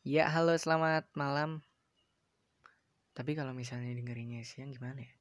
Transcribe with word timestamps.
Ya, 0.00 0.32
halo 0.32 0.56
selamat 0.56 1.12
malam. 1.12 1.60
Tapi 3.12 3.36
kalau 3.36 3.52
misalnya 3.52 3.92
dengerinnya 3.92 4.40
siang 4.48 4.72
gimana 4.72 5.04
ya? 5.04 5.12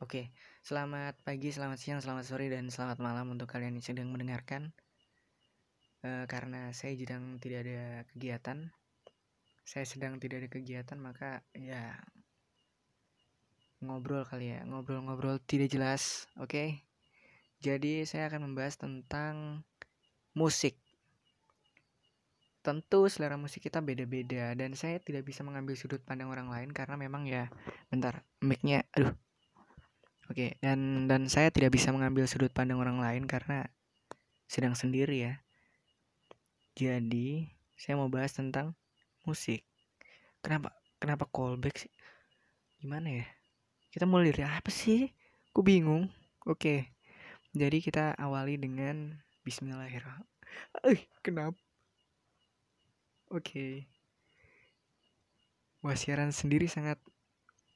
Oke, 0.00 0.32
selamat 0.64 1.20
pagi, 1.20 1.52
selamat 1.52 1.76
siang, 1.76 2.00
selamat 2.00 2.24
sore, 2.24 2.48
dan 2.48 2.72
selamat 2.72 2.96
malam 2.96 3.28
untuk 3.28 3.44
kalian 3.52 3.76
yang 3.76 3.84
sedang 3.84 4.08
mendengarkan. 4.08 4.72
Eh, 6.00 6.24
karena 6.32 6.72
saya 6.72 6.96
sedang 6.96 7.36
tidak 7.36 7.68
ada 7.68 8.08
kegiatan, 8.08 8.72
saya 9.68 9.84
sedang 9.84 10.16
tidak 10.16 10.40
ada 10.40 10.48
kegiatan, 10.48 10.96
maka 10.96 11.44
ya 11.52 12.00
ngobrol 13.84 14.24
kali 14.24 14.56
ya, 14.56 14.64
ngobrol-ngobrol 14.64 15.44
tidak 15.44 15.68
jelas. 15.68 16.24
Oke, 16.40 16.88
jadi 17.60 18.08
saya 18.08 18.32
akan 18.32 18.48
membahas 18.48 18.80
tentang 18.80 19.68
musik. 20.36 20.78
Tentu 22.60 23.08
selera 23.08 23.40
musik 23.40 23.64
kita 23.64 23.80
beda-beda 23.80 24.52
dan 24.52 24.76
saya 24.76 25.00
tidak 25.00 25.24
bisa 25.24 25.40
mengambil 25.40 25.74
sudut 25.74 26.04
pandang 26.04 26.28
orang 26.28 26.52
lain 26.52 26.70
karena 26.76 26.94
memang 27.00 27.24
ya 27.24 27.48
bentar 27.88 28.20
mic-nya 28.44 28.84
aduh. 28.92 29.16
Oke, 30.30 30.54
dan 30.62 31.10
dan 31.10 31.26
saya 31.26 31.50
tidak 31.50 31.74
bisa 31.74 31.90
mengambil 31.90 32.22
sudut 32.30 32.54
pandang 32.54 32.78
orang 32.78 33.02
lain 33.02 33.26
karena 33.26 33.66
sedang 34.46 34.78
sendiri 34.78 35.26
ya. 35.26 35.34
Jadi, 36.78 37.50
saya 37.74 37.98
mau 37.98 38.06
bahas 38.06 38.30
tentang 38.30 38.78
musik. 39.26 39.66
Kenapa 40.38 40.70
kenapa 41.02 41.26
callback 41.26 41.82
sih? 41.82 41.92
Gimana 42.78 43.24
ya? 43.24 43.26
Kita 43.90 44.06
mulai 44.06 44.30
dari 44.30 44.46
apa 44.46 44.70
sih? 44.70 45.10
Aku 45.50 45.66
bingung. 45.66 46.06
Oke. 46.46 46.94
Jadi 47.50 47.82
kita 47.82 48.14
awali 48.14 48.54
dengan 48.54 49.18
bismillahirrahmanirrahim. 49.44 50.28
Eh, 50.84 51.00
kenapa? 51.24 51.56
Oke. 53.30 53.86
Wah, 55.80 55.96
siaran 55.96 56.34
sendiri 56.34 56.68
sangat 56.68 57.00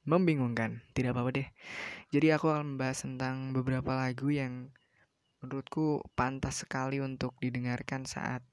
membingungkan. 0.05 0.85
Tidak 0.93 1.15
apa-apa 1.15 1.41
deh. 1.41 1.49
Jadi 2.13 2.29
aku 2.29 2.53
akan 2.53 2.75
membahas 2.77 3.01
tentang 3.01 3.55
beberapa 3.55 3.97
lagu 3.97 4.29
yang 4.29 4.69
menurutku 5.41 6.05
pantas 6.13 6.65
sekali 6.65 7.01
untuk 7.01 7.33
didengarkan 7.41 8.05
saat 8.05 8.45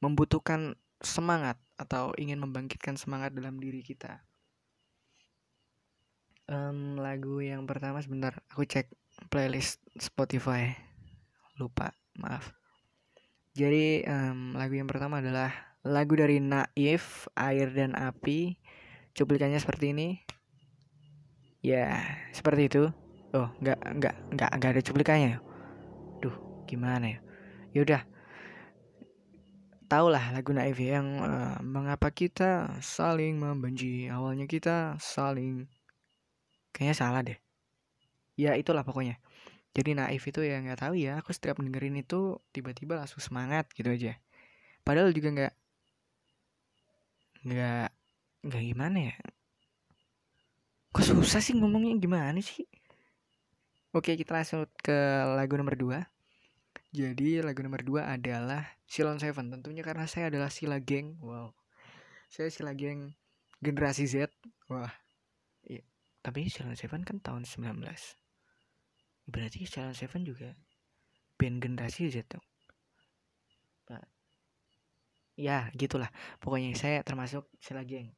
membutuhkan 0.00 0.76
semangat 1.00 1.60
atau 1.76 2.16
ingin 2.16 2.40
membangkitkan 2.40 2.96
semangat 2.96 3.36
dalam 3.36 3.60
diri 3.60 3.84
kita. 3.84 4.24
Em, 6.46 6.96
lagu 6.96 7.42
yang 7.42 7.66
pertama 7.66 8.00
sebentar 8.00 8.40
aku 8.48 8.64
cek 8.64 8.88
playlist 9.28 9.82
Spotify. 9.98 10.72
Lupa, 11.56 11.88
maaf. 12.20 12.52
Jadi 13.56 14.04
em, 14.04 14.52
lagu 14.52 14.76
yang 14.76 14.88
pertama 14.88 15.24
adalah 15.24 15.48
lagu 15.80 16.12
dari 16.12 16.42
Naif, 16.42 17.30
Air 17.32 17.72
dan 17.72 17.96
Api. 17.96 18.60
Cuplikannya 19.16 19.56
seperti 19.56 19.96
ini. 19.96 20.08
Ya, 21.64 22.04
seperti 22.36 22.68
itu. 22.68 22.92
Oh, 23.32 23.48
nggak 23.64 23.80
nggak 23.96 24.14
nggak 24.36 24.50
nggak 24.60 24.70
ada 24.76 24.82
cuplikannya. 24.84 25.32
Duh, 26.20 26.36
gimana 26.68 27.16
ya? 27.16 27.18
Yaudah. 27.72 28.02
Taulah 29.86 30.34
lagu 30.34 30.50
Naif 30.50 30.76
yang 30.82 31.22
uh, 31.22 31.56
mengapa 31.62 32.12
kita 32.12 32.76
saling 32.84 33.38
membenci. 33.38 34.10
Awalnya 34.10 34.44
kita 34.44 35.00
saling 35.00 35.64
kayaknya 36.76 36.96
salah 36.98 37.20
deh. 37.24 37.38
Ya 38.36 38.52
itulah 38.52 38.84
pokoknya. 38.84 39.16
Jadi 39.76 39.92
Naif 39.92 40.24
itu 40.24 40.40
ya 40.40 40.56
nggak 40.64 40.80
tahu 40.80 40.94
ya. 40.96 41.20
Aku 41.20 41.36
setiap 41.36 41.60
dengerin 41.60 42.00
itu 42.00 42.40
tiba-tiba 42.56 42.96
langsung 42.96 43.20
semangat 43.20 43.68
gitu 43.76 43.92
aja. 43.92 44.16
Padahal 44.80 45.12
juga 45.12 45.28
nggak 45.36 45.54
nggak 47.44 47.88
nggak 48.48 48.62
gimana 48.72 48.98
ya. 49.12 49.16
Kok 50.96 51.04
susah 51.04 51.44
sih 51.44 51.52
ngomongnya? 51.52 52.00
Gimana 52.00 52.40
sih? 52.40 52.64
Oke 53.92 54.16
kita 54.16 54.32
langsung 54.32 54.64
ke 54.80 54.96
lagu 55.36 55.60
nomor 55.60 55.76
2 55.76 56.16
jadi 56.96 57.44
lagu 57.44 57.60
nomor 57.60 57.84
2 57.84 58.08
adalah 58.08 58.64
Silon 58.88 59.20
Seven. 59.20 59.52
Tentunya 59.52 59.84
karena 59.84 60.08
saya 60.08 60.32
adalah 60.32 60.48
Sila 60.48 60.80
Geng. 60.80 61.20
Wow. 61.20 61.52
Saya 62.32 62.48
Sila 62.48 62.72
Geng 62.72 63.12
generasi 63.60 64.08
Z. 64.08 64.32
Wah. 64.72 64.88
Iya. 65.68 65.84
Tapi 66.24 66.48
Silon 66.48 66.72
Seven 66.72 67.04
kan 67.04 67.20
tahun 67.20 67.44
19 67.44 67.84
berarti 69.26 69.66
Silon 69.66 69.94
Seven 69.94 70.22
juga 70.22 70.54
band 71.36 71.60
generasi 71.60 72.08
Z 72.08 72.30
dong 72.30 72.44
ya 75.36 75.68
gitulah. 75.76 76.08
Pokoknya 76.40 76.72
saya 76.74 77.04
termasuk 77.04 77.46
sila 77.60 77.84
geng. 77.84 78.10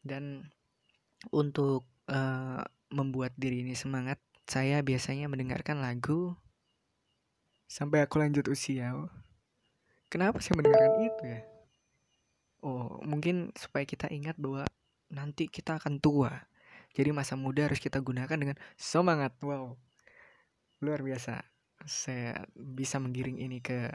Dan 0.00 0.48
untuk 1.34 1.84
uh, 2.08 2.62
membuat 2.94 3.34
diri 3.34 3.66
ini 3.66 3.74
semangat 3.74 4.22
saya 4.46 4.80
biasanya 4.80 5.26
mendengarkan 5.26 5.82
lagu 5.82 6.38
sampai 7.66 8.06
aku 8.06 8.22
lanjut 8.22 8.46
usia. 8.46 8.94
Kenapa 10.08 10.38
saya 10.38 10.62
mendengarkan 10.62 11.02
itu 11.02 11.22
ya? 11.26 11.40
Oh 12.62 13.02
mungkin 13.02 13.50
supaya 13.58 13.84
kita 13.84 14.08
ingat 14.08 14.38
bahwa 14.38 14.64
nanti 15.10 15.50
kita 15.50 15.82
akan 15.82 15.98
tua. 15.98 16.46
Jadi 16.94 17.10
masa 17.10 17.34
muda 17.34 17.66
harus 17.66 17.82
kita 17.82 17.98
gunakan 17.98 18.38
dengan 18.38 18.54
semangat. 18.78 19.34
Wow 19.42 19.74
luar 20.84 21.00
biasa 21.00 21.40
saya 21.84 22.44
bisa 22.54 23.00
menggiring 23.00 23.40
ini 23.40 23.64
ke 23.64 23.88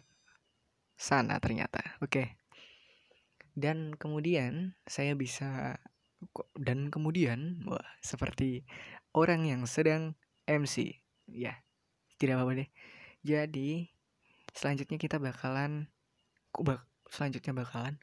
sana 0.98 1.38
ternyata. 1.38 1.82
Oke. 2.02 2.42
Dan 3.54 3.94
kemudian 3.96 4.74
saya 4.90 5.14
bisa 5.14 5.78
dan 6.60 6.92
kemudian 6.92 7.64
wah 7.64 7.86
seperti 8.04 8.68
orang 9.16 9.48
yang 9.48 9.62
sedang 9.70 10.18
MC. 10.50 10.98
Ya, 11.30 11.62
tidak 12.18 12.42
apa-apa 12.42 12.66
deh. 12.66 12.70
Jadi 13.22 13.90
selanjutnya 14.52 14.98
kita 14.98 15.22
bakalan 15.22 15.88
bak, 16.58 16.84
selanjutnya 17.08 17.54
bakalan 17.54 18.02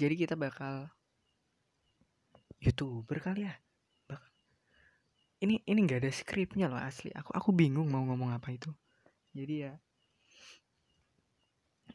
jadi 0.00 0.16
kita 0.16 0.34
bakal 0.36 0.88
youtuber 2.56 3.20
kali 3.20 3.44
ya 3.44 3.54
ini 5.40 5.64
ini 5.64 5.78
nggak 5.84 6.04
ada 6.04 6.12
skripnya 6.12 6.68
loh 6.68 6.80
asli. 6.80 7.08
Aku 7.16 7.32
aku 7.32 7.50
bingung 7.56 7.88
mau 7.88 8.04
ngomong 8.04 8.36
apa 8.36 8.52
itu. 8.52 8.68
Jadi 9.32 9.54
ya 9.68 9.72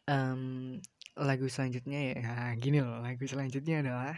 um, 0.10 0.76
lagu 1.18 1.46
selanjutnya 1.46 2.18
ya 2.18 2.54
gini 2.58 2.82
loh. 2.82 3.02
Lagu 3.02 3.24
selanjutnya 3.26 3.86
adalah 3.86 4.18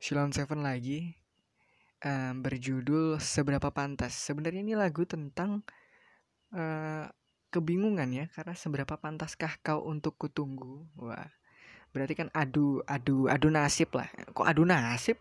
Shilon 0.00 0.32
Seven 0.36 0.60
lagi. 0.60 1.16
Um, 2.02 2.42
berjudul 2.42 3.22
seberapa 3.22 3.70
pantas. 3.70 4.18
Sebenarnya 4.18 4.66
ini 4.66 4.74
lagu 4.74 5.06
tentang 5.06 5.62
uh, 6.50 7.06
kebingungan 7.54 8.10
ya 8.10 8.26
karena 8.34 8.58
seberapa 8.58 8.98
pantaskah 8.98 9.62
kau 9.62 9.86
untuk 9.86 10.18
kutunggu? 10.18 10.82
Wah 10.98 11.30
berarti 11.92 12.16
kan 12.16 12.28
adu 12.32 12.80
adu 12.88 13.28
adu 13.28 13.48
nasib 13.52 13.92
lah. 13.94 14.08
Kok 14.32 14.48
adu 14.48 14.64
nasib 14.66 15.20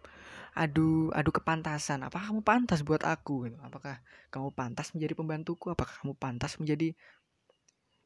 adu 0.52 1.10
adu 1.16 1.32
kepantasan. 1.32 2.04
Apakah 2.04 2.32
kamu 2.32 2.44
pantas 2.44 2.84
buat 2.84 3.04
aku? 3.08 3.48
Gitu. 3.48 3.58
Apakah 3.64 4.04
kamu 4.30 4.50
pantas 4.52 4.92
menjadi 4.92 5.14
pembantuku? 5.16 5.72
Apakah 5.72 5.96
kamu 6.04 6.14
pantas 6.20 6.60
menjadi 6.60 6.92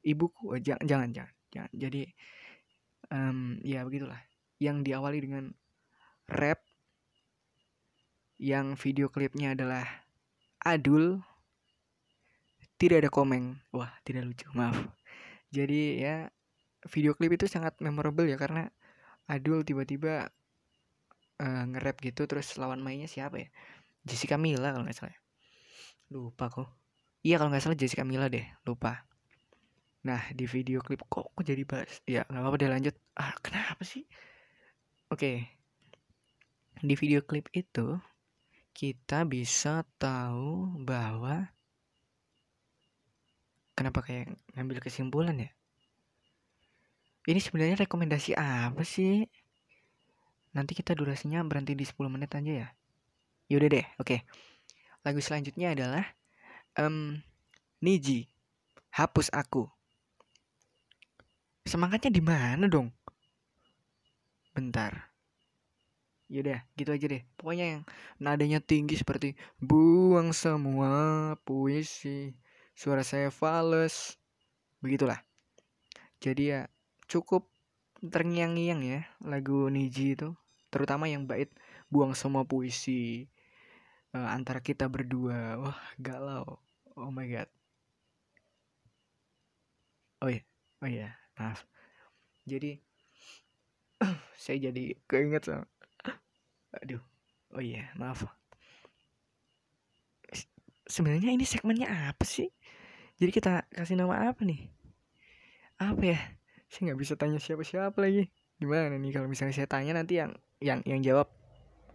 ibuku? 0.05 0.53
Oh, 0.53 0.59
jangan 0.61 0.85
jangan 0.85 1.09
jangan, 1.11 1.33
jangan. 1.49 1.71
jadi 1.73 2.01
um, 3.09 3.57
ya 3.65 3.81
begitulah. 3.81 4.21
Yang 4.61 4.77
diawali 4.87 5.19
dengan 5.19 5.43
rap 6.31 6.61
yang 8.35 8.75
video 8.75 9.07
klipnya 9.07 9.55
adalah 9.55 9.87
adul 10.61 11.23
tidak 12.75 13.07
ada 13.07 13.09
komeng. 13.11 13.59
Wah 13.71 13.91
tidak 14.03 14.27
lucu 14.27 14.47
maaf. 14.53 14.75
Jadi 15.49 16.03
ya 16.03 16.29
video 16.91 17.17
klip 17.17 17.39
itu 17.39 17.49
sangat 17.49 17.73
memorable 17.81 18.27
ya 18.29 18.37
karena 18.37 18.69
adul 19.25 19.65
tiba-tiba 19.65 20.29
uh, 21.41 21.63
nge-rap 21.71 21.97
gitu 22.03 22.27
terus 22.29 22.55
lawan 22.61 22.79
mainnya 22.79 23.09
siapa 23.09 23.41
ya? 23.41 23.49
Jessica 24.05 24.37
Mila 24.37 24.71
kalau 24.73 24.85
nggak 24.85 24.97
salah. 24.97 25.17
Lupa 26.13 26.47
kok 26.53 26.69
iya 27.25 27.41
kalau 27.41 27.49
nggak 27.49 27.65
salah 27.65 27.77
Jessica 27.77 28.05
Mila 28.05 28.29
deh 28.29 28.45
lupa. 28.69 29.01
Nah 30.05 30.21
di 30.37 30.45
video 30.45 30.77
klip 30.85 31.01
kok, 31.09 31.33
kok 31.33 31.43
jadi 31.43 31.65
bahas? 31.65 31.97
Ya 32.05 32.21
nggak 32.29 32.41
apa-apa 32.45 32.57
deh 32.61 32.69
lanjut. 32.69 32.95
Ah 33.17 33.33
kenapa 33.41 33.81
sih? 33.81 34.05
Oke. 35.09 35.49
Di 36.85 36.93
video 36.99 37.23
klip 37.25 37.49
itu 37.55 37.97
Kita 38.75 39.23
bisa 39.23 39.87
tahu 39.95 40.83
bahwa 40.83 41.47
Kenapa 43.75 44.03
kayak 44.03 44.35
ngambil 44.55 44.79
kesimpulan 44.83 45.35
ya? 45.35 45.51
Ini 47.27 47.39
sebenarnya 47.43 47.83
rekomendasi 47.83 48.37
apa 48.37 48.85
sih 48.87 49.27
Nanti 50.55 50.71
kita 50.71 50.95
durasinya 50.95 51.43
berhenti 51.43 51.75
di 51.75 51.83
10 51.83 52.07
menit 52.07 52.31
aja 52.31 52.65
ya. 52.65 52.67
Yaudah 53.51 53.69
deh 53.69 53.85
oke. 53.99 54.23
Lagu 55.05 55.19
selanjutnya 55.21 55.75
adalah 55.75 56.05
um, 56.79 57.19
Niji 57.83 58.25
Hapus 58.95 59.29
Aku. 59.35 59.67
Semangatnya 61.67 62.09
di 62.09 62.23
mana 62.23 62.71
dong? 62.71 62.89
Bentar. 64.55 65.11
Yaudah, 66.31 66.63
gitu 66.73 66.89
aja 66.89 67.05
deh. 67.05 67.21
Pokoknya 67.37 67.65
yang 67.77 67.81
nadanya 68.17 68.57
tinggi 68.63 68.97
seperti 68.97 69.37
buang 69.61 70.33
semua 70.33 71.35
puisi, 71.45 72.33
suara 72.73 73.05
saya 73.05 73.29
fals, 73.29 74.17
begitulah. 74.81 75.21
Jadi 76.17 76.55
ya 76.55 76.61
cukup 77.05 77.45
terngiang-ngiang 78.01 78.81
ya 78.81 79.01
lagu 79.21 79.69
Niji 79.69 80.17
itu, 80.17 80.33
terutama 80.75 81.07
yang 81.07 81.23
bait 81.23 81.47
buang 81.87 82.11
semua 82.11 82.43
puisi 82.43 83.31
uh, 84.11 84.27
antara 84.27 84.59
kita 84.59 84.91
berdua. 84.91 85.55
Wah, 85.55 85.79
galau. 85.95 86.59
Oh 86.99 87.07
my 87.07 87.23
god. 87.31 87.47
Oh 90.19 90.27
iya, 90.27 90.43
oh 90.83 90.89
iya, 90.91 91.15
maaf. 91.39 91.63
Jadi 92.43 92.75
saya 94.43 94.57
jadi 94.67 94.99
keinget 95.07 95.47
sama 95.47 95.63
Aduh. 96.83 96.99
Oh 97.55 97.63
iya, 97.63 97.87
maaf. 97.95 98.27
Sebenarnya 100.91 101.31
ini 101.31 101.47
segmennya 101.47 102.11
apa 102.11 102.27
sih? 102.27 102.51
Jadi 103.15 103.31
kita 103.31 103.63
kasih 103.71 103.95
nama 103.95 104.27
apa 104.27 104.43
nih? 104.43 104.67
Apa 105.79 106.03
ya? 106.03 106.19
Saya 106.67 106.91
nggak 106.91 106.99
bisa 106.99 107.13
tanya 107.15 107.39
siapa-siapa 107.39 107.95
lagi. 107.95 108.27
Gimana 108.57 108.95
nih 108.95 109.11
kalau 109.11 109.27
misalnya 109.27 109.55
saya 109.55 109.67
tanya 109.67 109.95
nanti 109.95 110.19
yang 110.19 110.31
yang 110.63 110.79
yang 110.87 111.03
jawab 111.03 111.27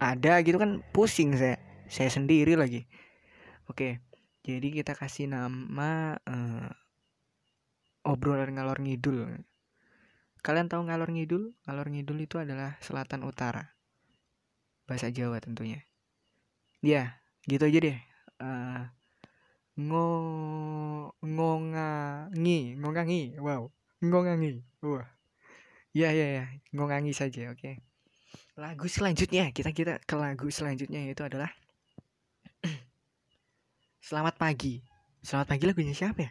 ada 0.00 0.40
gitu 0.44 0.56
kan 0.60 0.84
pusing 0.92 1.36
saya. 1.36 1.56
Saya 1.90 2.08
sendiri 2.12 2.54
lagi. 2.54 2.86
Oke. 3.66 4.00
Jadi 4.40 4.72
kita 4.72 4.96
kasih 4.96 5.28
nama 5.28 6.16
uh, 6.24 6.70
obrolan 8.08 8.56
ngalor 8.56 8.80
ngidul. 8.80 9.44
Kalian 10.40 10.72
tahu 10.72 10.88
ngalor 10.88 11.12
ngidul? 11.12 11.52
Ngalor 11.68 11.86
ngidul 11.92 12.18
itu 12.24 12.40
adalah 12.40 12.80
selatan 12.80 13.28
utara 13.28 13.76
bahasa 14.90 15.06
Jawa 15.12 15.38
tentunya. 15.38 15.86
Ya, 16.82 17.22
gitu 17.46 17.62
aja 17.62 17.78
deh. 17.78 17.98
Uh, 18.42 18.90
ngo 19.78 20.06
ngongangi, 21.22 22.74
ngongangi. 22.74 23.38
Wow, 23.38 23.70
ngongangi. 24.02 24.66
Wah. 24.82 25.06
Ya, 25.90 26.14
ya, 26.14 26.26
ya, 26.38 26.44
ngongangi 26.70 27.10
saja, 27.10 27.50
oke. 27.50 27.58
Okay. 27.58 27.74
Lagu 28.54 28.86
selanjutnya, 28.86 29.50
kita 29.50 29.74
kita 29.74 29.98
ke 30.06 30.14
lagu 30.14 30.46
selanjutnya 30.46 31.02
yaitu 31.02 31.26
adalah 31.26 31.50
Selamat 34.06 34.38
pagi. 34.38 34.86
Selamat 35.18 35.50
pagi 35.50 35.66
lagunya 35.66 35.90
siapa 35.90 36.30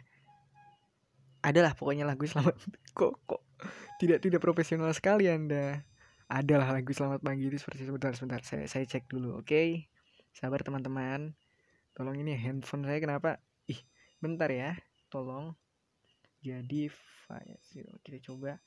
Adalah 1.44 1.76
pokoknya 1.76 2.08
lagu 2.08 2.24
selamat 2.24 2.56
kok 2.98 3.20
kok 3.28 3.44
tidak 4.00 4.24
tidak 4.24 4.40
profesional 4.40 4.88
sekali 4.96 5.28
Anda 5.28 5.84
adalah 6.32 6.72
lagu 6.72 6.96
selamat 6.96 7.20
pagi 7.20 7.52
itu 7.52 7.60
seperti 7.60 7.84
sebentar 7.84 8.16
sebentar 8.16 8.40
saya 8.40 8.64
saya 8.64 8.88
cek 8.88 9.12
dulu 9.12 9.42
oke 9.42 9.50
okay? 9.50 9.90
sabar 10.32 10.62
teman-teman 10.62 11.36
tolong 11.92 12.16
ini 12.16 12.38
handphone 12.38 12.86
saya 12.86 13.02
kenapa 13.02 13.42
ih 13.68 13.80
bentar 14.22 14.48
ya 14.48 14.78
tolong 15.12 15.52
jadi 16.40 16.88
kita 18.06 18.18
coba 18.30 18.62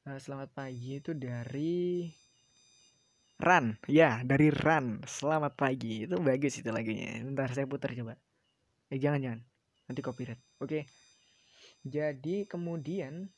selamat 0.00 0.50
pagi 0.56 0.96
itu 0.96 1.12
dari 1.12 2.08
Run 3.40 3.76
ya 3.88 4.20
dari 4.24 4.48
Run 4.48 5.04
selamat 5.04 5.52
pagi. 5.56 6.08
Itu 6.08 6.20
bagus 6.20 6.60
itu 6.60 6.68
lagunya. 6.72 7.20
Bentar 7.24 7.52
saya 7.52 7.68
putar 7.68 7.92
coba. 7.92 8.16
Eh 8.88 8.96
jangan 9.00 9.20
jangan. 9.20 9.40
Nanti 9.88 10.00
copyright. 10.00 10.40
Oke. 10.60 10.88
Jadi 11.84 12.44
kemudian 12.48 13.28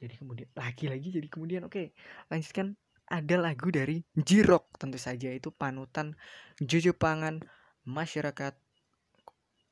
jadi 0.00 0.14
kemudian 0.16 0.48
lagi-lagi 0.56 1.08
jadi 1.20 1.28
kemudian. 1.28 1.62
Oke 1.68 1.92
lanjutkan. 2.32 2.76
Ada 3.10 3.42
lagu 3.42 3.74
dari 3.74 4.06
Jirok 4.14 4.78
tentu 4.78 4.96
saja. 4.96 5.28
Itu 5.34 5.50
panutan 5.50 6.14
pangan 6.96 7.42
masyarakat 7.84 8.54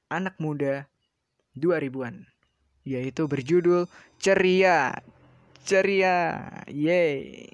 anak 0.08 0.40
muda 0.40 0.88
2000-an 1.54 2.24
yaitu 2.88 3.28
berjudul 3.28 3.84
Ceria 4.16 4.96
Ceria. 5.68 6.48
Yay 6.72 7.44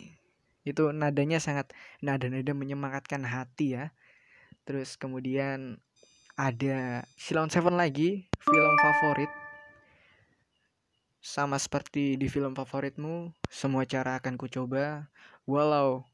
itu 0.65 0.95
nadanya 0.97 1.37
sangat 1.43 1.77
nada-nada 2.01 2.57
menyemangatkan 2.57 3.21
hati 3.27 3.77
ya. 3.77 3.93
Terus 4.65 4.97
kemudian 4.97 5.77
ada 6.41 7.05
Silon 7.21 7.53
Seven 7.53 7.77
lagi 7.77 8.27
film 8.41 8.75
favorit. 8.81 9.29
Sama 11.25 11.57
seperti 11.57 12.21
di 12.21 12.29
film 12.29 12.53
favoritmu, 12.53 13.33
semua 13.49 13.89
cara 13.89 14.21
akan 14.21 14.37
kucoba, 14.37 15.09
walau, 15.49 16.05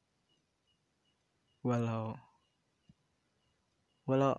walau, 1.67 2.15
walau, 4.07 4.39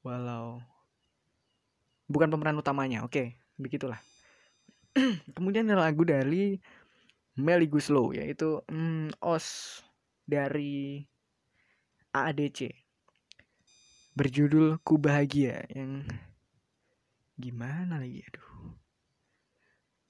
walau, 0.00 0.64
bukan 2.08 2.32
pemeran 2.32 2.56
utamanya, 2.56 3.04
oke, 3.04 3.12
okay, 3.12 3.36
begitulah. 3.60 4.00
Kemudian 5.36 5.68
ada 5.70 5.88
lagu 5.88 6.04
dari 6.04 6.60
Melly 7.40 7.66
Guslow, 7.68 8.12
yaitu 8.12 8.60
mm, 8.68 9.16
Os 9.24 9.80
dari 10.28 11.00
AADC 12.12 12.68
berjudul 14.12 14.76
Ku 14.84 15.00
Bahagia 15.00 15.64
yang 15.72 16.04
gimana 17.40 17.96
lagi 17.96 18.20
aduh. 18.20 18.48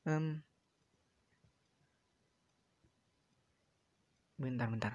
Um, 0.02 0.26
bentar 4.35 4.67
bentar. 4.67 4.93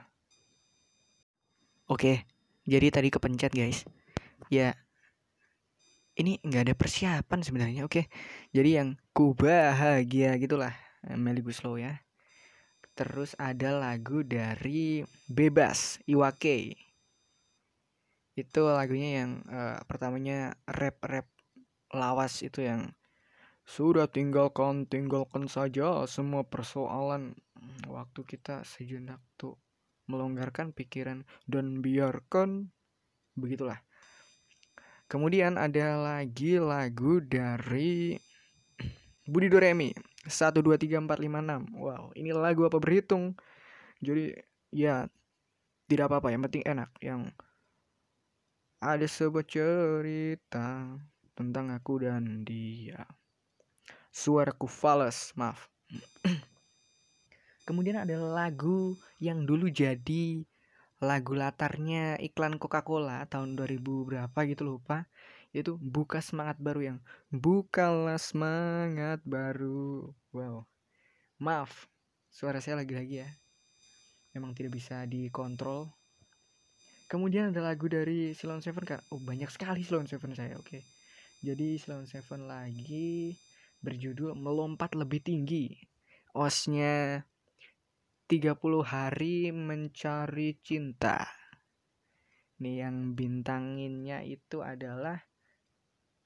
Oke 1.88 2.28
jadi 2.68 2.92
tadi 2.92 3.08
kepencet 3.08 3.56
guys. 3.56 3.88
Ya 4.52 4.76
ini 6.20 6.36
nggak 6.44 6.68
ada 6.68 6.76
persiapan 6.76 7.40
sebenarnya 7.40 7.88
oke. 7.88 8.12
Jadi 8.52 8.70
yang 8.76 9.00
ku 9.18 9.34
bahagia 9.34 10.38
gitulah 10.38 10.78
Melly 11.02 11.42
Guslow 11.42 11.82
ya 11.82 12.06
terus 12.94 13.34
ada 13.42 13.74
lagu 13.74 14.22
dari 14.22 15.02
Bebas 15.26 15.98
Iwake 16.06 16.78
itu 18.38 18.62
lagunya 18.62 19.26
yang 19.26 19.42
uh, 19.50 19.82
pertamanya 19.90 20.54
rap 20.70 21.02
rap 21.02 21.26
lawas 21.90 22.46
itu 22.46 22.62
yang 22.62 22.94
sudah 23.66 24.06
tinggalkan, 24.06 24.86
tinggalkan 24.86 25.50
saja 25.50 26.06
semua 26.06 26.46
persoalan. 26.46 27.36
Waktu 27.90 28.24
kita 28.24 28.64
sejenak 28.64 29.20
tuh 29.36 29.58
melonggarkan 30.08 30.72
pikiran 30.72 31.26
dan 31.50 31.82
biarkan 31.82 32.72
begitulah. 33.36 33.82
Kemudian 35.10 35.58
ada 35.58 35.98
lagi 36.00 36.62
lagu 36.62 37.20
dari 37.20 38.22
Budi 39.28 39.52
Doremi 39.52 39.92
1 40.24 40.64
2 40.64 40.80
3 40.80 41.04
4 41.04 41.20
5 41.20 41.76
6. 41.76 41.76
Wow, 41.76 42.16
ini 42.16 42.32
lagu 42.32 42.64
apa 42.64 42.80
berhitung. 42.80 43.36
Jadi 44.00 44.32
ya 44.72 45.08
tidak 45.92 46.12
apa-apa 46.12 46.32
yang 46.32 46.44
penting 46.48 46.64
enak 46.64 46.92
yang 47.04 47.32
ada 48.80 49.04
sebuah 49.04 49.44
cerita 49.44 50.96
tentang 51.36 51.76
aku 51.76 52.08
dan 52.08 52.48
dia 52.48 53.04
suaraku 54.14 54.66
fals, 54.66 55.36
maaf. 55.38 55.70
Kemudian 57.68 58.00
ada 58.00 58.16
lagu 58.16 58.96
yang 59.20 59.44
dulu 59.44 59.68
jadi 59.68 60.42
lagu 60.98 61.38
latarnya 61.38 62.18
iklan 62.18 62.58
Coca-Cola 62.58 63.30
tahun 63.30 63.54
2000 63.54 64.08
berapa 64.08 64.40
gitu 64.50 64.66
lupa 64.66 65.06
itu 65.56 65.80
buka 65.80 66.20
semangat 66.20 66.58
baru 66.60 66.94
yang 66.94 66.98
bukalah 67.32 68.20
semangat 68.20 69.24
baru 69.24 70.12
wow 70.36 70.64
maaf 71.40 71.88
suara 72.32 72.60
saya 72.64 72.82
lagi-lagi 72.82 73.24
ya 73.24 73.30
memang 74.36 74.54
tidak 74.54 74.76
bisa 74.76 75.08
dikontrol 75.08 75.88
kemudian 77.08 77.56
ada 77.56 77.64
lagu 77.64 77.88
dari 77.88 78.36
Silon 78.36 78.60
Seven 78.60 78.84
kan 78.84 79.00
oh 79.14 79.22
banyak 79.22 79.48
sekali 79.48 79.82
Silon 79.86 80.06
Seven 80.06 80.36
saya 80.36 80.60
oke 80.60 80.68
okay. 80.68 80.82
jadi 81.40 81.80
Silon 81.80 82.06
Seven 82.06 82.46
lagi 82.46 83.38
berjudul 83.82 84.34
Melompat 84.38 84.98
Lebih 84.98 85.22
Tinggi. 85.22 85.78
Osnya 86.38 87.26
30 88.30 88.58
hari 88.84 89.50
mencari 89.54 90.60
cinta. 90.62 91.26
Nih 92.62 92.84
yang 92.86 93.14
bintanginnya 93.14 94.26
itu 94.26 94.62
adalah 94.66 95.22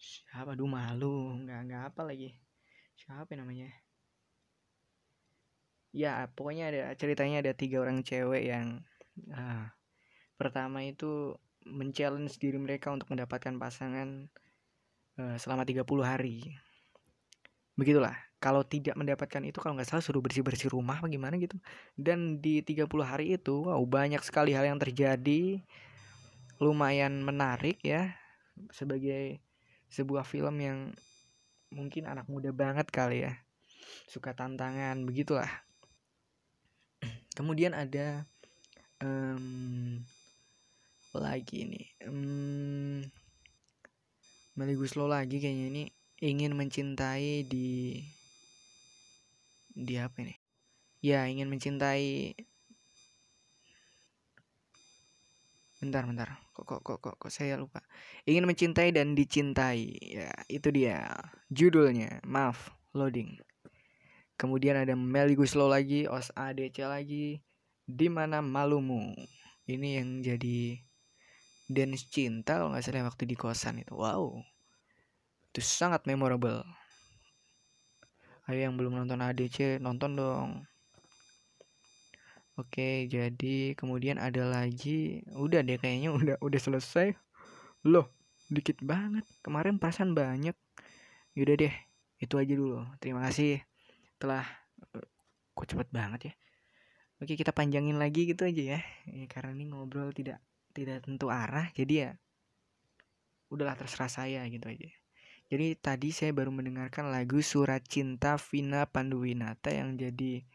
siapa? 0.02 0.58
Aduh 0.58 0.66
malu, 0.66 1.38
nggak 1.46 1.60
nggak 1.70 1.84
apa 1.94 2.02
lagi. 2.02 2.34
Siapa 2.98 3.32
namanya? 3.38 3.70
Ya 5.94 6.26
pokoknya 6.34 6.74
ada 6.74 6.82
ceritanya 6.98 7.46
ada 7.46 7.54
tiga 7.54 7.84
orang 7.84 8.02
cewek 8.02 8.48
yang 8.50 8.82
ah, 9.36 9.70
pertama 10.42 10.82
itu 10.82 11.38
men-challenge 11.68 12.42
diri 12.42 12.58
mereka 12.58 12.90
untuk 12.90 13.14
mendapatkan 13.14 13.54
pasangan 13.62 14.26
uh, 15.22 15.36
selama 15.38 15.68
30 15.68 15.86
hari 16.02 16.50
begitulah 17.78 18.14
kalau 18.42 18.66
tidak 18.66 18.98
mendapatkan 18.98 19.42
itu 19.46 19.58
kalau 19.62 19.78
nggak 19.78 19.90
salah 19.90 20.04
suruh 20.04 20.22
bersih-bersih 20.22 20.74
rumah 20.74 20.98
bagaimana 21.00 21.38
gitu 21.38 21.58
dan 21.94 22.42
di 22.42 22.66
30 22.66 22.90
hari 23.06 23.38
itu 23.38 23.70
wow 23.70 23.82
banyak 23.86 24.22
sekali 24.26 24.54
hal 24.54 24.66
yang 24.66 24.82
terjadi 24.82 25.62
lumayan 26.62 27.22
menarik 27.26 27.82
ya 27.82 28.14
sebagai 28.70 29.42
sebuah 29.92 30.24
film 30.24 30.56
yang 30.64 30.80
mungkin 31.72 32.08
anak 32.08 32.26
muda 32.32 32.56
banget 32.56 32.88
kali 32.88 33.28
ya. 33.28 33.36
Suka 34.08 34.32
tantangan 34.32 35.04
begitulah. 35.04 35.52
Kemudian 37.38 37.76
ada 37.76 38.24
um, 39.04 40.00
lagi 41.12 41.68
nih 41.68 41.88
um, 42.08 43.04
Meli 44.56 44.80
Guslo 44.80 45.12
lagi 45.12 45.44
kayaknya 45.44 45.68
ini 45.68 45.84
ingin 46.24 46.56
mencintai 46.56 47.44
di 47.48 48.00
di 49.72 49.96
apa 49.96 50.24
ini? 50.24 50.36
Ya 51.02 51.26
ingin 51.26 51.50
mencintai 51.50 52.36
bentar 55.82 56.06
bentar. 56.06 56.38
Kok 56.54 56.62
kok 56.64 56.82
kok 56.86 56.98
kok, 57.02 57.16
kok 57.18 57.32
saya 57.34 57.58
lupa. 57.58 57.82
Ingin 58.30 58.46
mencintai 58.46 58.94
dan 58.94 59.18
dicintai. 59.18 59.90
Ya 59.98 60.30
itu 60.46 60.70
dia. 60.70 61.10
Judulnya 61.50 62.22
maaf 62.22 62.70
loading. 62.94 63.42
Kemudian 64.38 64.78
ada 64.78 64.94
Meli 64.94 65.34
Guslow 65.34 65.66
lagi 65.66 66.06
Os 66.06 66.30
ADC 66.38 66.86
lagi. 66.86 67.42
Di 67.90 68.08
mana 68.08 68.46
malumu? 68.46 69.12
Ini 69.66 70.02
yang 70.02 70.22
jadi 70.22 70.78
dance 71.66 72.06
cinta 72.14 72.62
kalau 72.62 72.78
nggak 72.78 72.86
salah 72.86 73.10
waktu 73.10 73.26
di 73.26 73.34
kosan 73.34 73.82
itu. 73.82 73.98
Wow. 73.98 74.38
Itu 75.50 75.66
sangat 75.66 76.06
memorable. 76.06 76.62
Ayo 78.46 78.70
yang 78.70 78.78
belum 78.78 79.02
nonton 79.02 79.22
ADC 79.22 79.82
nonton 79.82 80.18
dong 80.18 80.71
Oke, 82.60 83.08
jadi 83.08 83.74
kemudian 83.80 84.20
ada 84.20 84.44
lagi, 84.44 85.24
udah 85.32 85.64
deh 85.64 85.80
kayaknya 85.80 86.12
udah 86.20 86.36
udah 86.44 86.60
selesai. 86.60 87.16
Loh, 87.88 88.12
dikit 88.52 88.84
banget. 88.84 89.24
Kemarin 89.40 89.80
perasaan 89.80 90.12
banyak. 90.12 90.54
Yaudah 91.38 91.56
deh, 91.56 91.76
itu 92.20 92.36
aja 92.36 92.54
dulu. 92.54 92.84
Terima 93.00 93.24
kasih 93.28 93.64
telah 94.20 94.44
kok 95.56 95.68
cepet 95.68 95.88
banget 95.90 96.22
ya. 96.32 96.34
Oke, 97.22 97.38
kita 97.38 97.54
panjangin 97.54 98.02
lagi 98.02 98.28
gitu 98.28 98.44
aja 98.44 98.78
ya. 98.78 98.80
ya 99.08 99.26
karena 99.30 99.56
ini 99.56 99.72
ngobrol 99.72 100.12
tidak 100.12 100.42
tidak 100.72 101.04
tentu 101.04 101.28
arah, 101.28 101.68
jadi 101.76 101.94
ya 101.94 102.10
udahlah 103.52 103.76
terserah 103.76 104.08
saya 104.08 104.42
gitu 104.48 104.72
aja. 104.72 104.90
Jadi 105.52 105.76
tadi 105.76 106.16
saya 106.16 106.32
baru 106.32 106.48
mendengarkan 106.48 107.12
lagu 107.12 107.44
Surat 107.44 107.84
Cinta 107.84 108.40
Vina 108.40 108.88
Panduwinata 108.88 109.68
yang 109.76 110.00
jadi 110.00 110.48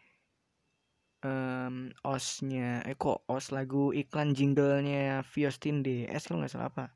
um, 1.26 1.90
osnya 2.06 2.86
eh 2.86 2.94
kok 2.94 3.26
os 3.26 3.50
lagu 3.50 3.90
iklan 3.90 4.30
jinglenya 4.38 5.26
Viostin 5.26 5.82
DS 5.82 6.30
kalau 6.30 6.42
nggak 6.42 6.52
salah 6.54 6.70
apa? 6.70 6.86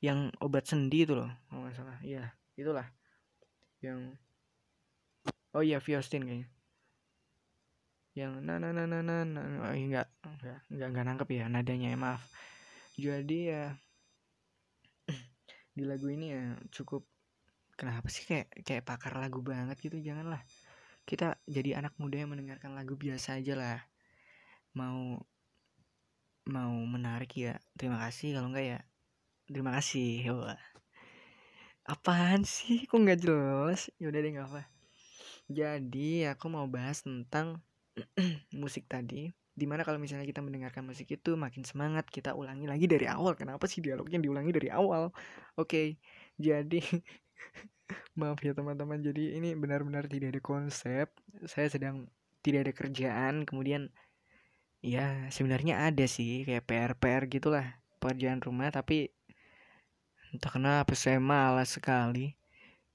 Yang 0.00 0.32
obat 0.40 0.64
sendi 0.64 1.04
itu 1.04 1.12
loh 1.12 1.28
kalau 1.46 1.68
nggak 1.68 1.76
salah. 1.76 1.98
Iya 2.00 2.32
itulah 2.56 2.88
yang 3.84 4.16
oh 5.52 5.62
iya 5.62 5.78
Viostin 5.84 6.24
kayaknya. 6.24 6.48
Yang 8.16 8.32
na 8.44 8.54
na 8.56 8.68
na 8.72 8.84
na 8.88 9.00
na, 9.04 9.16
na. 9.24 9.40
Oh, 9.68 9.76
enggak 9.76 10.08
enggak 10.24 10.58
enggak 10.72 10.88
enggak 10.88 11.04
nangkep 11.04 11.28
ya 11.36 11.44
nadanya 11.52 11.88
ya 11.92 11.98
maaf. 12.00 12.22
Jadi 12.96 13.38
ya 13.52 13.76
di 15.76 15.84
lagu 15.84 16.08
ini 16.08 16.26
ya 16.32 16.44
cukup 16.72 17.04
kenapa 17.76 18.08
sih 18.12 18.28
kayak 18.28 18.52
kayak 18.62 18.84
pakar 18.84 19.16
lagu 19.16 19.40
banget 19.40 19.76
gitu 19.80 19.98
janganlah 19.98 20.44
kita 21.08 21.38
jadi 21.48 21.82
anak 21.82 21.94
muda 22.00 22.22
yang 22.22 22.30
mendengarkan 22.32 22.72
lagu 22.74 22.94
biasa 22.98 23.38
aja 23.40 23.54
lah. 23.58 23.78
Mau 24.74 25.22
mau 26.48 26.74
menarik 26.86 27.32
ya 27.38 27.58
terima 27.78 28.02
kasih. 28.02 28.38
Kalau 28.38 28.50
enggak 28.50 28.66
ya 28.66 28.80
terima 29.50 29.72
kasih. 29.78 30.30
Wah. 30.34 30.60
apaan 31.82 32.46
sih? 32.46 32.86
Kok 32.86 32.98
nggak 33.02 33.20
jelas? 33.26 33.90
Yaudah 33.98 34.20
deh 34.22 34.32
nggak 34.32 34.48
apa 34.48 34.62
jadi 35.52 36.32
aku 36.32 36.48
mau 36.48 36.66
bahas 36.66 37.04
tentang 37.04 37.60
musik 38.62 38.88
tadi. 38.88 39.30
Di 39.52 39.68
mana 39.68 39.84
kalau 39.84 40.00
misalnya 40.00 40.24
kita 40.24 40.40
mendengarkan 40.40 40.88
musik 40.88 41.12
itu 41.12 41.36
makin 41.36 41.60
semangat 41.68 42.08
kita 42.08 42.32
ulangi 42.32 42.64
lagi 42.64 42.88
dari 42.88 43.04
awal. 43.04 43.36
Kenapa 43.36 43.68
sih 43.68 43.84
dialognya 43.84 44.16
diulangi 44.16 44.48
dari 44.54 44.72
awal? 44.72 45.12
Oke 45.60 45.68
okay, 45.68 45.86
jadi 46.40 46.80
Maaf 48.12 48.44
ya 48.44 48.52
teman-teman, 48.52 49.00
jadi 49.00 49.40
ini 49.40 49.56
benar-benar 49.56 50.04
tidak 50.04 50.36
ada 50.36 50.42
konsep. 50.44 51.08
Saya 51.48 51.68
sedang 51.72 52.08
tidak 52.44 52.68
ada 52.68 52.72
kerjaan, 52.76 53.48
kemudian 53.48 53.88
ya 54.82 55.30
sebenarnya 55.32 55.88
ada 55.88 56.04
sih 56.04 56.44
kayak 56.44 56.66
PR-PR 56.68 57.24
gitulah 57.30 57.80
pekerjaan 58.02 58.42
rumah, 58.42 58.68
tapi 58.68 59.08
entah 60.34 60.52
kenapa 60.52 60.92
saya 60.92 61.22
malas 61.22 61.76
sekali. 61.76 62.36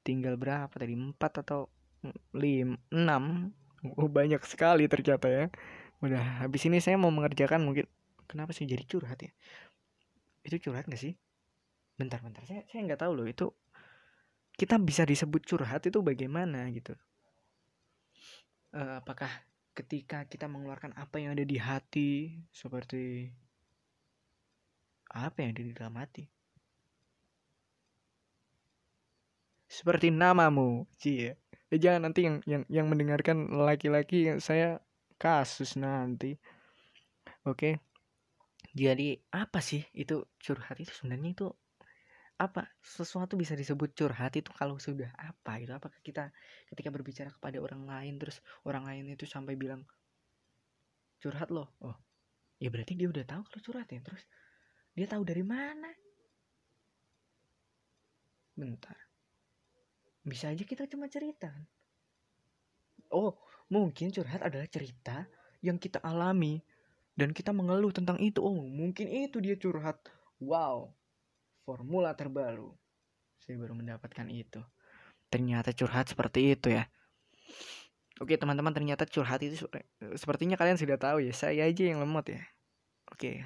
Tinggal 0.05 0.39
berapa 0.39 0.71
tadi? 0.71 0.95
4 0.95 1.17
atau 1.19 1.67
5, 2.31 2.77
6. 2.93 3.95
Oh, 3.97 4.09
banyak 4.09 4.41
sekali 4.45 4.85
ternyata 4.85 5.27
ya. 5.27 5.45
Udah 5.99 6.45
habis 6.45 6.61
ini 6.69 6.77
saya 6.77 6.95
mau 6.95 7.09
mengerjakan 7.09 7.65
mungkin 7.65 7.89
kenapa 8.29 8.53
sih 8.53 8.69
jadi 8.69 8.85
curhat 8.85 9.17
ya? 9.23 9.31
Itu 10.45 10.69
curhat 10.69 10.85
gak 10.85 11.01
sih? 11.01 11.17
Bentar, 11.97 12.21
bentar. 12.21 12.45
Saya 12.45 12.61
saya 12.69 12.85
nggak 12.85 13.01
tahu 13.01 13.11
loh 13.17 13.27
itu 13.27 13.49
kita 14.57 14.81
bisa 14.81 15.05
disebut 15.05 15.45
curhat 15.45 15.85
itu 15.85 16.01
bagaimana 16.01 16.65
gitu. 16.73 16.97
Uh, 18.73 18.99
apakah 18.99 19.29
ketika 19.77 20.25
kita 20.25 20.49
mengeluarkan 20.49 20.97
apa 20.97 21.21
yang 21.21 21.37
ada 21.37 21.45
di 21.45 21.61
hati 21.61 22.41
seperti 22.49 23.29
apa 25.13 25.37
yang 25.45 25.53
ada 25.53 25.63
di 25.63 25.73
dalam 25.77 25.95
hati? 26.01 26.25
Seperti 29.69 30.09
namamu 30.09 30.89
cie 30.97 31.37
eh, 31.69 31.79
jangan 31.79 32.09
nanti 32.09 32.25
yang 32.25 32.41
yang 32.49 32.63
yang 32.65 32.85
mendengarkan 32.89 33.53
laki-laki 33.53 34.41
saya 34.41 34.81
kasus 35.21 35.77
nanti. 35.77 36.41
Oke. 37.45 37.77
Jadi 38.77 39.17
apa 39.33 39.61
sih 39.61 39.85
itu 39.93 40.25
curhat 40.41 40.81
itu 40.81 40.89
sebenarnya? 40.93 41.29
Itu 41.33 41.47
apa 42.37 42.69
sesuatu 42.85 43.33
bisa 43.33 43.57
disebut 43.57 43.97
curhat 43.97 44.37
itu 44.37 44.53
kalau 44.53 44.77
sudah 44.77 45.09
apa 45.17 45.57
itu 45.57 45.73
apakah 45.73 45.97
kita 46.05 46.29
ketika 46.69 46.93
berbicara 46.93 47.33
kepada 47.33 47.57
orang 47.57 47.89
lain 47.89 48.21
terus 48.21 48.45
orang 48.61 48.85
lain 48.85 49.09
itu 49.09 49.25
sampai 49.25 49.57
bilang 49.57 49.81
curhat 51.17 51.49
loh. 51.49 51.73
Oh 51.81 51.97
ya 52.61 52.69
berarti 52.69 52.93
dia 52.93 53.09
udah 53.09 53.25
tahu 53.25 53.41
kalau 53.41 53.61
curhat 53.65 53.89
ya? 53.89 54.05
Terus 54.05 54.21
dia 54.93 55.09
tahu 55.09 55.25
dari 55.25 55.41
mana? 55.41 55.89
Bentar. 58.53 58.97
Bisa 60.21 60.53
aja 60.53 60.61
kita 60.61 60.85
cuma 60.85 61.09
cerita 61.09 61.49
kan? 61.49 61.65
Oh 63.09 63.33
mungkin 63.73 64.13
curhat 64.13 64.45
adalah 64.45 64.69
cerita 64.69 65.25
yang 65.65 65.81
kita 65.81 65.97
alami 66.05 66.61
dan 67.17 67.33
kita 67.33 67.49
mengeluh 67.49 67.89
tentang 67.89 68.21
itu. 68.21 68.45
Oh 68.45 68.53
mungkin 68.53 69.09
itu 69.09 69.41
dia 69.41 69.57
curhat. 69.57 69.97
Wow 70.37 70.93
formula 71.67 72.15
terbaru. 72.15 72.71
Saya 73.43 73.59
baru 73.59 73.75
mendapatkan 73.75 74.23
itu. 74.31 74.63
Ternyata 75.27 75.75
curhat 75.75 76.07
seperti 76.07 76.55
itu 76.55 76.71
ya. 76.71 76.87
Oke 78.23 78.39
teman-teman 78.39 78.71
ternyata 78.71 79.03
curhat 79.03 79.43
itu 79.43 79.67
sepertinya 80.15 80.55
kalian 80.55 80.79
sudah 80.79 80.95
tahu 80.95 81.19
ya. 81.19 81.35
Saya 81.35 81.67
aja 81.67 81.83
yang 81.83 81.99
lemot 81.99 82.23
ya. 82.31 82.39
Oke. 83.11 83.43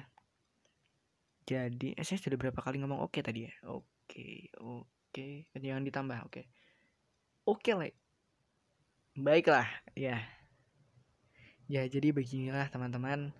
Jadi 1.42 1.98
eh, 1.98 2.06
saya 2.06 2.22
sudah 2.22 2.38
berapa 2.38 2.62
kali 2.62 2.78
ngomong 2.78 3.02
oke 3.02 3.18
tadi 3.18 3.50
ya. 3.50 3.52
Oke, 3.66 4.54
oke. 4.62 5.50
Jangan 5.58 5.82
ditambah, 5.82 6.18
oke. 6.30 6.46
Oke 7.42 7.74
lah. 7.74 7.90
Baiklah, 9.18 9.66
ya. 9.98 10.22
Ya 11.66 11.82
jadi 11.90 12.14
beginilah 12.14 12.70
teman-teman 12.70 13.34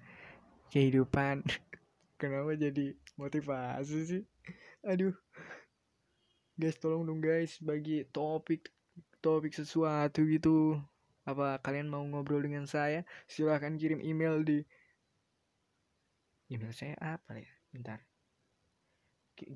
kehidupan. 0.75 1.47
Kenapa 2.23 2.55
jadi 2.55 2.95
motivasi 3.19 3.99
sih? 4.07 4.23
aduh. 4.87 5.11
Guys 6.55 6.79
tolong 6.79 7.03
dong 7.03 7.19
guys 7.19 7.59
bagi 7.59 8.07
topik 8.15 8.71
topik 9.19 9.51
sesuatu 9.51 10.23
gitu. 10.31 10.79
Apa 11.27 11.59
kalian 11.59 11.91
mau 11.91 12.07
ngobrol 12.07 12.47
dengan 12.47 12.63
saya 12.71 13.03
silahkan 13.27 13.75
kirim 13.75 13.99
email 13.99 14.39
di 14.47 14.63
email 16.47 16.71
saya 16.71 16.95
apa 17.03 17.43
ya? 17.43 17.51
Bentar. 17.75 17.99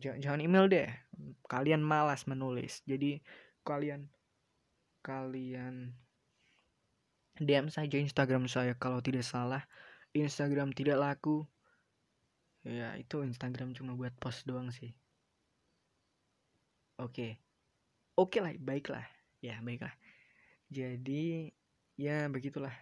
Jangan 0.02 0.42
email 0.42 0.66
deh. 0.66 0.90
Kalian 1.46 1.86
malas 1.86 2.26
menulis. 2.26 2.82
Jadi 2.82 3.22
kalian 3.62 4.10
kalian 5.06 5.94
DM 7.38 7.70
saja 7.70 7.94
Instagram 7.94 8.50
saya 8.50 8.74
kalau 8.74 8.98
tidak 8.98 9.22
salah. 9.22 9.62
Instagram 10.10 10.74
tidak 10.74 10.98
laku 10.98 11.46
ya 12.66 12.98
itu 12.98 13.22
Instagram 13.22 13.72
cuma 13.78 13.94
buat 13.94 14.12
post 14.18 14.42
doang 14.42 14.74
sih. 14.74 14.90
Oke. 16.98 17.38
Oke 18.16 18.40
lah, 18.42 18.52
baiklah. 18.58 19.04
Ya, 19.44 19.60
baiklah. 19.60 19.92
jadi 20.66 21.54
ya 21.94 22.26
begitulah. 22.26 22.74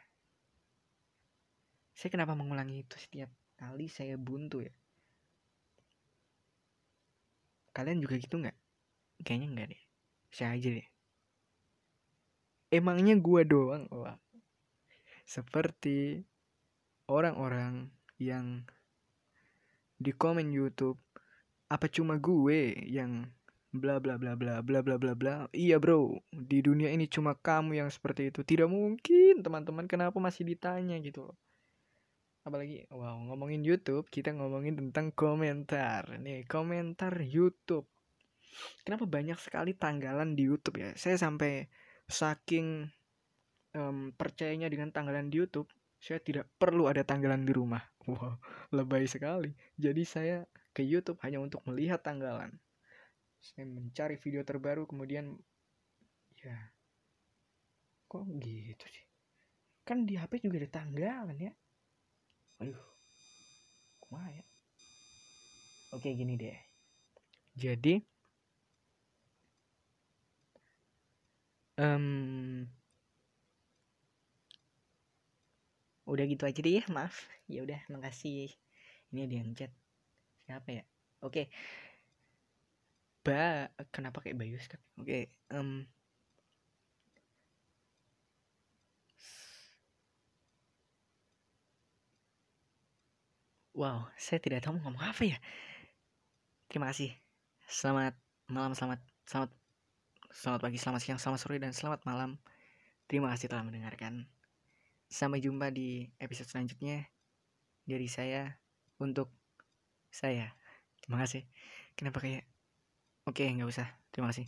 Saya 1.93 2.11
kenapa 2.11 2.33
mengulangi 2.33 2.81
itu 2.81 2.97
setiap 2.97 3.29
kali 3.61 3.87
saya 3.93 4.17
buntu 4.17 4.65
ya? 4.65 4.73
Kalian 7.75 8.01
juga 8.01 8.17
gitu 8.17 8.41
nggak? 8.41 8.57
Kayaknya 9.23 9.49
nggak 9.53 9.69
deh. 9.75 9.83
Saya 10.31 10.57
aja 10.57 10.69
deh. 10.75 10.89
Emangnya 12.73 13.15
gua 13.19 13.43
doang? 13.47 13.87
Wah. 13.93 14.19
Seperti 15.27 16.23
orang-orang 17.07 17.91
yang 18.19 18.67
di 20.05 20.13
komen 20.13 20.53
YouTube 20.53 21.01
apa 21.73 21.89
cuma 21.89 22.21
gue 22.21 22.77
yang 22.85 23.25
bla 23.73 23.99
bla 23.99 24.21
bla 24.21 24.37
bla 24.37 24.61
bla 24.61 24.85
bla 24.85 24.97
bla 25.01 25.13
bla? 25.17 25.35
Iya 25.51 25.81
bro. 25.81 26.21
Di 26.31 26.61
dunia 26.61 26.93
ini 26.93 27.09
cuma 27.09 27.33
kamu 27.35 27.81
yang 27.81 27.89
seperti 27.89 28.29
itu. 28.29 28.45
Tidak 28.45 28.69
mungkin 28.69 29.41
teman-teman 29.41 29.89
kenapa 29.89 30.21
masih 30.21 30.45
ditanya 30.45 31.01
gitu 31.01 31.33
apalagi 32.45 32.85
wow 32.93 33.17
ngomongin 33.33 33.65
YouTube 33.65 34.05
kita 34.13 34.37
ngomongin 34.37 34.77
tentang 34.77 35.11
komentar. 35.17 36.21
Nih 36.21 36.45
komentar 36.45 37.17
YouTube. 37.25 37.89
Kenapa 38.87 39.09
banyak 39.09 39.41
sekali 39.41 39.75
tanggalan 39.75 40.37
di 40.39 40.47
YouTube 40.47 40.79
ya? 40.79 40.93
Saya 40.95 41.19
sampai 41.19 41.67
saking 42.07 42.87
um, 43.75 44.13
percayanya 44.15 44.69
dengan 44.69 44.93
tanggalan 44.95 45.33
di 45.33 45.43
YouTube 45.43 45.67
saya 46.05 46.21
tidak 46.21 46.53
perlu 46.61 46.85
ada 46.85 47.01
tanggalan 47.01 47.49
di 47.49 47.53
rumah. 47.57 47.81
Wow 48.05 48.37
lebay 48.69 49.09
sekali. 49.09 49.57
Jadi 49.81 50.05
saya 50.05 50.45
ke 50.77 50.85
YouTube 50.85 51.17
hanya 51.25 51.41
untuk 51.41 51.65
melihat 51.65 52.05
tanggalan. 52.05 52.53
Saya 53.41 53.65
mencari 53.65 54.21
video 54.21 54.45
terbaru 54.45 54.85
kemudian 54.85 55.33
ya 56.37 56.57
kok 58.05 58.29
gitu 58.37 58.85
sih? 58.85 59.07
Kan 59.89 60.05
di 60.05 60.21
HP 60.21 60.45
juga 60.45 60.61
ada 60.61 60.85
tanggalan 60.85 61.37
ya? 61.41 61.53
Aduh 62.61 62.85
kumaha 64.05 64.29
ya 64.29 64.45
oke 65.95 66.11
gini 66.11 66.35
deh. 66.35 66.59
Jadi 67.55 68.03
um, 71.79 72.67
udah 76.05 76.25
gitu 76.29 76.45
aja 76.45 76.61
deh 76.61 76.75
ya 76.81 76.85
maaf 76.93 77.29
ya 77.49 77.65
udah 77.65 77.81
makasih 77.89 78.53
ini 79.13 79.21
ada 79.25 79.35
yang 79.41 79.51
chat 79.57 79.73
siapa 80.45 80.69
ya 80.81 80.85
oke 81.25 81.49
ba 83.25 83.73
kenapa 83.89 84.21
kayak 84.21 84.37
Bayu 84.37 84.61
oke 85.01 85.33
um, 85.53 85.89
Wow, 93.75 94.07
saya 94.15 94.39
tidak 94.39 94.63
tahu 94.63 94.79
ngomong 94.79 95.03
apa 95.03 95.27
ya. 95.27 95.35
Terima 96.71 96.95
kasih. 96.95 97.11
Selamat 97.67 98.15
malam, 98.47 98.71
selamat 98.71 99.03
selamat 99.27 99.51
selamat 100.31 100.61
pagi, 100.63 100.79
selamat 100.79 101.01
siang, 101.03 101.19
selamat 101.19 101.41
sore 101.43 101.59
dan 101.59 101.75
selamat 101.75 102.07
malam. 102.07 102.39
Terima 103.11 103.35
kasih 103.35 103.51
telah 103.51 103.67
mendengarkan. 103.67 104.31
Sampai 105.15 105.39
jumpa 105.39 105.71
di 105.71 106.11
episode 106.19 106.51
selanjutnya 106.51 107.07
dari 107.87 108.11
saya 108.11 108.59
untuk 108.99 109.31
saya. 110.11 110.51
Terima 110.99 111.23
kasih. 111.23 111.47
Kenapa 111.95 112.19
kayak 112.19 112.51
Oke, 113.25 113.49
nggak 113.49 113.71
usah. 113.71 113.89
Terima 114.13 114.29
kasih. 114.29 114.45